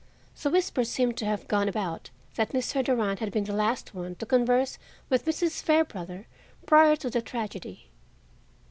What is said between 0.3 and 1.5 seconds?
The whisper seemed to have